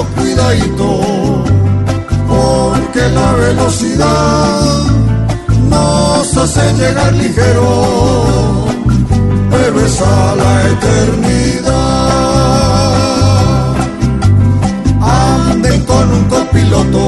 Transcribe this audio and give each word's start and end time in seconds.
Cuidadito. 0.00 1.44
Porque 2.26 3.08
la 3.10 3.32
velocidad 3.32 4.60
nos 5.68 6.36
hace 6.36 6.72
llegar 6.74 7.12
ligero. 7.12 8.64
Pero 9.50 9.80
es 9.80 10.00
a 10.00 10.34
la 10.36 10.68
eternidad. 10.74 11.72
Anden 15.00 15.84
con 15.84 16.10
un 16.10 16.24
copiloto 16.24 17.02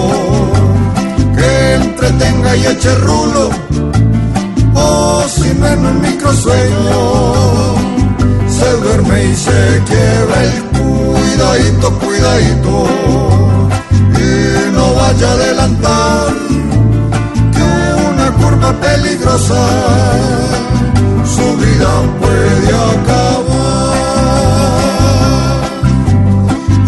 que 1.36 1.74
entretenga 1.74 2.56
y 2.56 2.66
eche 2.66 2.94
rulo. 2.96 3.50
O 4.74 5.24
si 5.28 5.54
menos 5.54 5.90
en 5.92 6.00
microsueño 6.02 7.74
se 8.48 8.70
duerme 8.82 9.24
y 9.24 9.34
se 9.34 9.82
quiebra 9.86 10.13
el 10.13 10.13
cuidadito, 11.54 11.98
cuidadito. 11.98 12.86
Y 14.18 14.72
no 14.74 14.94
vaya 14.94 15.28
a 15.28 15.32
adelantar 15.32 16.32
que 17.52 17.68
una 18.10 18.32
curva 18.32 18.72
peligrosa 18.80 19.62
su 21.24 21.56
vida 21.56 21.92
puede 22.20 22.68
acabar. 22.94 23.94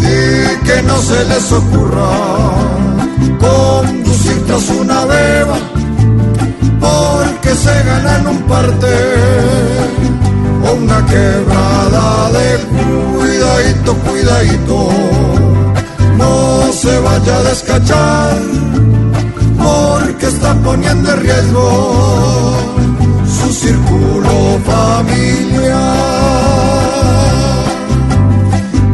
Y 0.01 0.65
que 0.65 0.83
no 0.83 0.97
se 0.99 1.25
les 1.27 1.53
ocurra 1.53 2.13
conducir 3.39 4.47
tras 4.47 4.69
una 4.71 5.05
beba 5.05 5.59
porque 6.81 7.55
se 7.55 7.83
ganan 7.85 8.27
un 8.27 8.43
parte 8.43 8.95
o 10.65 10.75
una 10.75 11.05
quebrada 11.07 12.31
de 12.31 13.16
cuidadito, 13.57 13.95
cuidadito. 13.99 14.89
No 16.17 16.73
se 16.73 16.99
vaya 17.01 17.37
a 17.39 17.43
descachar 17.43 18.37
porque 19.59 20.27
está 20.27 20.55
poniendo 20.63 21.13
en 21.13 21.21
riesgo 21.21 22.55
su 23.25 23.53
círculo 23.53 24.59
familiar. 24.65 25.77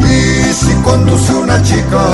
Y 0.01 0.53
si 0.55 0.73
conduce 0.83 1.35
una 1.35 1.63
chica, 1.63 2.05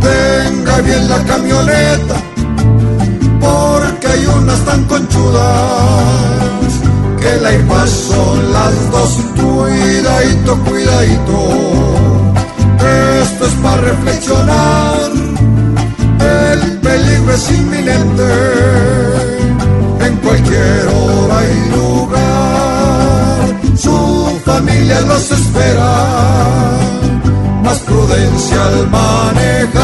tenga 0.00 0.80
bien 0.82 1.08
la 1.08 1.18
camioneta 1.24 2.33
Esto 13.22 13.46
es 13.46 13.52
para 13.62 13.76
reflexionar. 13.82 15.10
El 16.20 16.78
peligro 16.80 17.34
es 17.34 17.50
inminente 17.50 18.32
en 20.00 20.16
cualquier 20.16 20.88
hora 20.88 21.38
y 21.44 21.70
lugar. 21.76 23.48
Su 23.76 24.40
familia 24.46 25.00
los 25.02 25.30
espera, 25.30 25.94
más 27.62 27.78
prudencia 27.80 28.66
al 28.66 28.88
manejar. 28.88 29.83